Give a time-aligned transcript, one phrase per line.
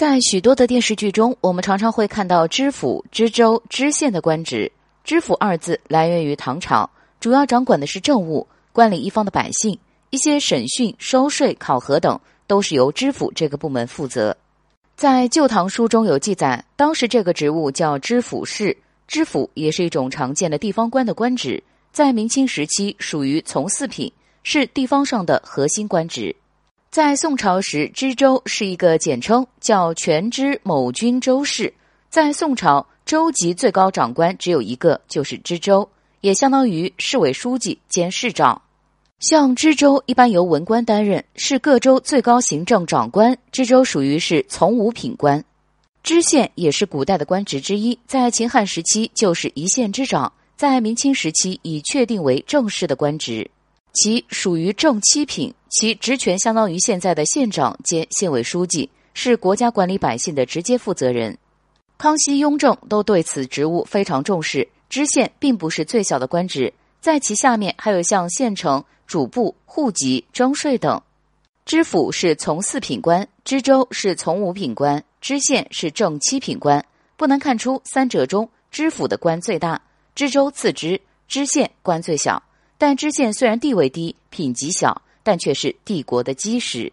[0.00, 4.72] 在许多的电视剧中，我们常常会看到知府、知州、知县的官职。
[5.04, 6.88] 知府二字来源于唐朝，
[7.20, 9.78] 主要掌管的是政务，管理一方的百姓，
[10.08, 14.34] 一些审讯、收税、考核等都是由知府这个部门负责。
[14.96, 18.74] 在《旧唐书》中有记载，当时这个职务叫知府事，
[19.06, 21.62] 知府也是一种常见的地方官的官职，
[21.92, 24.10] 在明清时期属于从四品，
[24.44, 26.34] 是地方上的核心官职。
[26.90, 31.72] 在宋朝时，知州是一个简称，叫全知某军州事。
[32.08, 35.88] 在宋朝，州级最高长官只有一个，就是知州，
[36.20, 38.60] 也相当于市委书记兼市长。
[39.20, 43.38] 像知州一般由文官担任，是各州最高行政长官。
[43.52, 45.44] 知州属于是从五品官。
[46.02, 53.48] 知县也是古代的官职之一，在秦汉时期就是一县之长，在明清时期已确定为正式的官职。
[53.92, 61.36] 其属于正七品，其职权相当于现在的县长兼县委书记，是国家管理百姓的直接负责人。
[61.98, 64.68] 康熙、雍正都对此职务非常重视。
[64.88, 71.00] 知县并不是最小的官职，在其下面还有像县城、主簿、户籍、征税等。
[71.64, 76.84] 知府是从四品官，知州是从五品官，知县是正七品官。
[77.16, 79.80] 不难看出，三者中知府的官最大，
[80.16, 82.42] 知州次之，知县官最小。
[82.80, 86.90] 但知县虽然地位低、品级小，但却是帝国的基石。